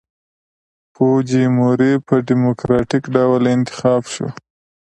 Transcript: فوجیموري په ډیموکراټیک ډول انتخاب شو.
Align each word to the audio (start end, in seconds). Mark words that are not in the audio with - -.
فوجیموري 0.93 1.93
په 2.07 2.15
ډیموکراټیک 2.27 3.03
ډول 3.15 3.43
انتخاب 3.55 4.01
شو. 4.13 4.27